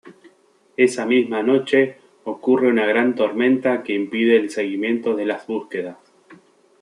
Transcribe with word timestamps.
Esa 0.77 1.05
misma 1.05 1.43
noche, 1.43 1.97
ocurre 2.23 2.69
una 2.69 2.87
gran 2.87 3.13
tormenta 3.13 3.83
que 3.83 3.93
impide 3.93 4.35
el 4.37 4.49
seguimiento 4.49 5.15
de 5.15 5.27
las 5.27 5.45
búsquedas. 5.45 5.97